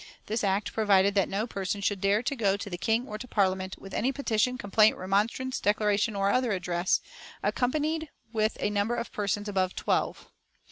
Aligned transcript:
This 0.25 0.43
Act 0.43 0.73
provided 0.73 1.13
that 1.13 1.29
no 1.29 1.45
person 1.45 1.79
should 1.79 2.01
dare 2.01 2.23
to 2.23 2.35
go 2.35 2.57
to 2.57 2.69
the 2.71 2.77
King 2.79 3.07
or 3.07 3.19
to 3.19 3.27
Parliament 3.27 3.75
"with 3.77 3.93
any 3.93 4.11
petition, 4.11 4.57
complaint, 4.57 4.97
remonstrance, 4.97 5.59
declaration 5.59 6.15
or 6.15 6.31
other 6.31 6.53
address" 6.53 7.01
accompanied 7.43 8.09
with 8.33 8.57
a 8.59 8.71
number 8.71 8.95
of 8.95 9.11
persons 9.11 9.47
above 9.47 9.75
twelve. 9.75 10.27